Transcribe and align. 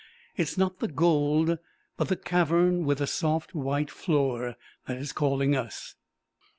It 0.35 0.49
is 0.49 0.57
not 0.57 0.79
the 0.79 0.87
gold, 0.87 1.59
but 1.95 2.07
the 2.07 2.15
cavern 2.15 2.85
with 2.85 2.97
the 2.97 3.05
soft 3.05 3.53
white 3.53 3.91
floor 3.91 4.55
that 4.87 4.97
is 4.97 5.13
calling 5.13 5.55
us." 5.55 5.93